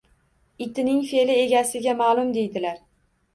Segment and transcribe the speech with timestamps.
[0.65, 2.83] Itining fe’li egasiga ma’lum, deydilar.